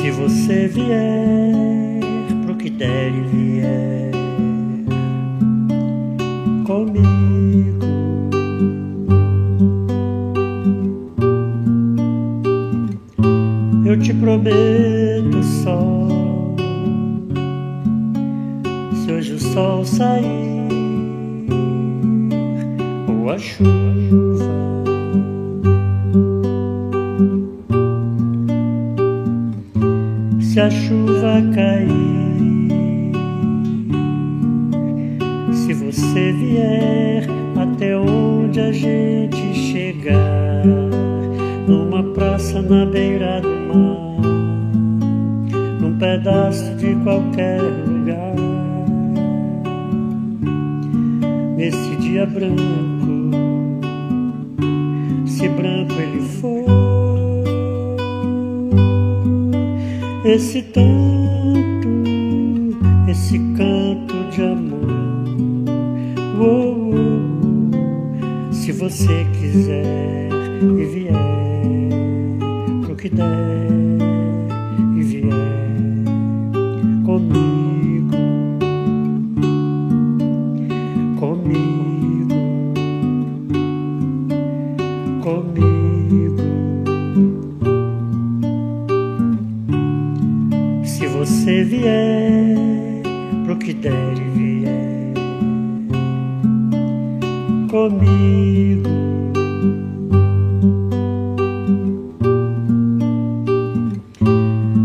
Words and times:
Se 0.00 0.10
você 0.12 0.66
vier 0.66 2.00
pro 2.46 2.56
que 2.56 2.70
der 2.70 3.12
e 3.12 3.20
vier 3.20 4.10
comigo, 6.64 7.84
eu 13.84 14.00
te 14.00 14.14
prometo 14.14 15.42
sol. 15.62 16.56
Se 19.04 19.12
hoje 19.12 19.34
o 19.34 19.38
sol 19.38 19.84
sair 19.84 20.66
ou 23.06 23.28
a 23.28 23.36
chuva. 23.36 24.49
Se 30.50 30.58
a 30.58 30.68
chuva 30.68 31.40
cair, 31.54 31.86
se 35.52 35.72
você 35.74 36.32
vier 36.32 37.24
até 37.56 37.96
onde 37.96 38.58
a 38.58 38.72
gente 38.72 39.54
chegar, 39.54 40.64
numa 41.68 42.02
praça 42.14 42.60
na 42.62 42.84
beira 42.84 43.40
do 43.40 43.78
mar, 43.78 44.22
num 45.80 45.96
pedaço 45.96 46.74
de 46.74 46.96
qualquer 47.04 47.62
lugar, 47.86 48.34
nesse 51.56 51.94
dia 51.98 52.26
branco, 52.26 52.99
esse 60.24 60.62
tanto, 60.62 61.88
esse 63.08 63.38
canto 63.56 64.14
de 64.30 64.42
amor. 64.42 64.90
Oh, 66.38 66.44
oh, 66.44 66.94
oh. 66.94 68.52
Se 68.52 68.72
você 68.72 69.26
quiser 69.32 70.28
e 70.62 70.84
vier 70.84 71.14
pro 72.84 72.96
que 72.96 73.08
der 73.08 73.68
e 74.96 75.02
vier 75.02 76.04
comigo, 77.04 78.16
comigo, 81.18 82.34
comigo. 85.22 85.69
Você 91.20 91.62
vier 91.64 92.56
pro 93.44 93.58
que 93.58 93.74
der 93.74 94.14
e 94.16 94.38
vier 94.38 95.12
comigo, 97.70 98.88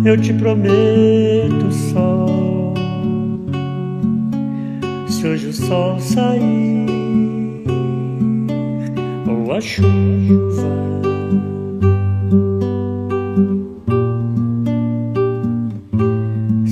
eu 0.04 0.18
te 0.20 0.34
prometo 0.34 1.72
sol. 1.72 2.74
Se 5.08 5.26
hoje 5.26 5.48
o 5.48 5.54
sol 5.54 5.98
sair 6.02 6.86
ou 9.26 9.54
a 9.54 9.62
chuva. 9.62 11.05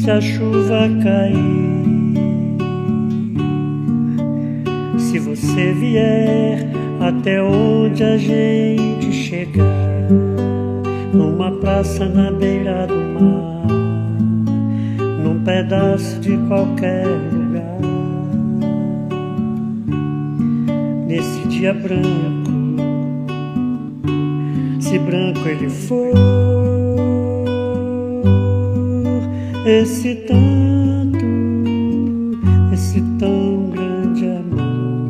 Se 0.03 0.11
a 0.11 0.19
chuva 0.19 0.89
cair, 1.01 1.37
se 4.97 5.17
você 5.17 5.71
vier 5.71 6.67
até 6.99 7.41
onde 7.41 8.03
a 8.03 8.17
gente 8.17 9.13
chegar, 9.13 10.09
numa 11.13 11.53
praça 11.53 12.05
na 12.05 12.29
beira 12.33 12.85
do 12.85 12.95
mar, 12.95 13.65
num 15.23 15.41
pedaço 15.45 16.19
de 16.19 16.37
qualquer 16.49 17.07
lugar, 17.31 17.79
nesse 21.07 21.47
dia 21.47 21.73
branco, 21.73 22.51
se 24.81 24.99
branco 24.99 25.47
ele 25.47 25.69
for 25.69 26.72
esse 29.65 30.15
tanto, 30.27 31.25
esse 32.73 33.01
tão 33.17 33.69
grande 33.69 34.25
amor. 34.25 35.07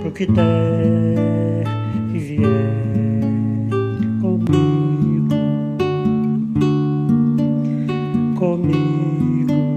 pro 0.01 0.11
que 0.11 0.27
der 0.27 1.63
e 2.13 2.19
vier 2.19 3.69
comigo, 4.21 5.35
comigo. 8.37 9.70